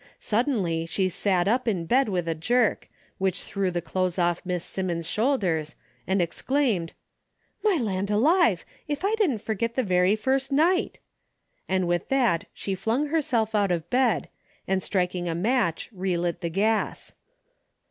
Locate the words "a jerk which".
2.25-3.43